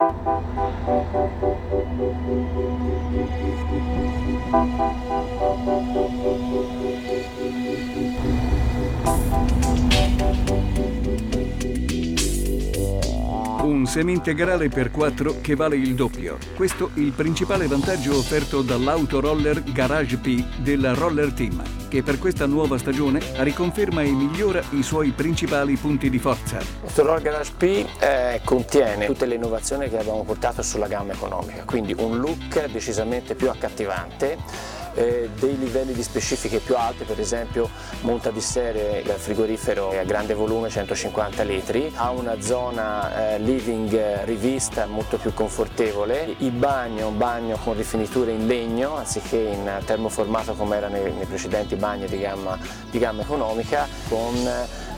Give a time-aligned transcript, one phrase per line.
[0.00, 0.16] Thank
[5.10, 5.27] you.
[13.88, 16.36] Un semi-integrale per 4 che vale il doppio.
[16.54, 22.44] Questo è il principale vantaggio offerto dall'Autoroller Garage P della Roller Team, che per questa
[22.44, 26.58] nuova stagione riconferma e migliora i suoi principali punti di forza.
[26.82, 31.62] Questo Roller Garage P eh, contiene tutte le innovazioni che abbiamo portato sulla gamma economica,
[31.64, 37.68] quindi un look decisamente più accattivante eh, dei livelli di specifiche più alte, per esempio
[38.00, 44.24] monta di serie il frigorifero a grande volume 150 litri, ha una zona eh, living
[44.24, 50.54] rivista molto più confortevole, il bagno, un bagno con rifiniture in legno anziché in termoformato
[50.54, 52.58] come era nei, nei precedenti bagni di gamma,
[52.90, 54.34] di gamma economica, con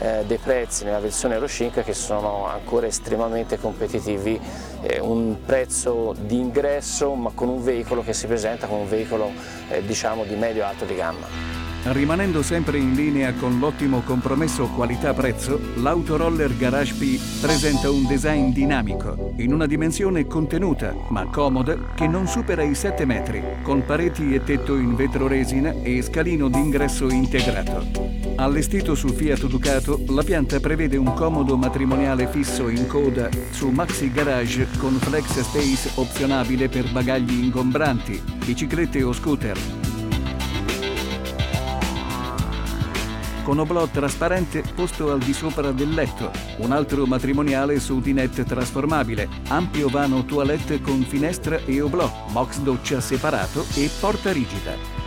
[0.01, 4.41] eh, dei prezzi nella versione Euro 5 che sono ancora estremamente competitivi,
[4.83, 9.31] eh, un prezzo di ingresso ma con un veicolo che si presenta come un veicolo
[9.69, 11.69] eh, diciamo di medio-alto di gamma.
[11.83, 19.33] Rimanendo sempre in linea con l'ottimo compromesso qualità-prezzo, l'Autoroller Garage P presenta un design dinamico,
[19.37, 24.45] in una dimensione contenuta ma comoda che non supera i 7 metri, con pareti e
[24.45, 28.10] tetto in vetro resina e scalino d'ingresso integrato.
[28.41, 34.11] Allestito su Fiat Ducato, la pianta prevede un comodo matrimoniale fisso in coda su Maxi
[34.11, 39.59] Garage con flex space opzionabile per bagagli ingombranti, biciclette o scooter.
[43.43, 49.29] con oblò trasparente posto al di sopra del letto, un altro matrimoniale su dinette trasformabile,
[49.49, 55.00] ampio vano toilette con finestra e oblò, box doccia separato e porta rigida.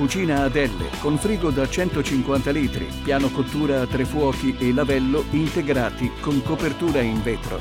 [0.00, 5.26] Cucina ad L con frigo da 150 litri, piano cottura a tre fuochi e lavello
[5.32, 7.60] integrati con copertura in vetro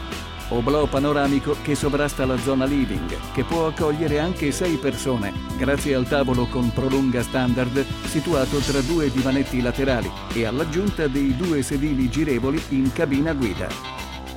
[0.51, 6.07] oblò panoramico che sovrasta la zona living, che può accogliere anche sei persone, grazie al
[6.07, 12.59] tavolo con prolunga standard situato tra due divanetti laterali e all'aggiunta dei due sedili girevoli
[12.69, 13.67] in cabina guida.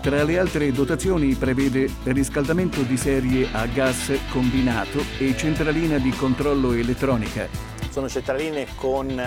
[0.02, 6.72] Tra le altre dotazioni prevede riscaldamento di serie a gas combinato e centralina di controllo
[6.72, 7.72] elettronica.
[7.92, 9.22] Sono centraline con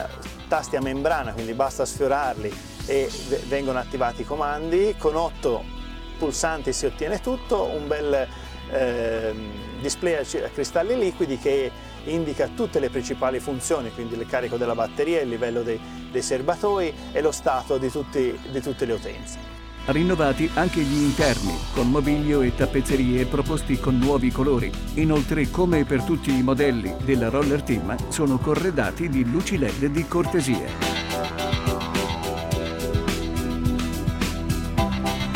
[0.48, 2.52] tasti a membrana, quindi basta sfiorarli
[2.88, 3.08] e
[3.48, 5.64] vengono attivati i comandi, con otto
[6.18, 8.28] pulsanti si ottiene tutto, un bel
[8.72, 9.36] eh,
[9.80, 11.72] display a cristalli liquidi che
[12.06, 16.92] indica tutte le principali funzioni, quindi il carico della batteria, il livello dei, dei serbatoi
[17.12, 19.55] e lo stato di, tutti, di tutte le utenze.
[19.88, 24.72] Rinnovati anche gli interni, con mobilio e tappezzerie proposti con nuovi colori.
[24.96, 30.08] Inoltre, come per tutti i modelli della Roller Team, sono corredati di luci LED di
[30.08, 30.68] cortesia.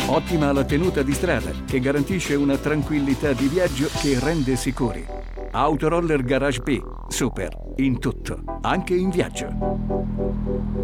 [0.08, 5.06] Ottima la tenuta di strada, che garantisce una tranquillità di viaggio che rende sicuri.
[5.52, 10.79] Autoroller Garage P, super, in tutto, anche in viaggio.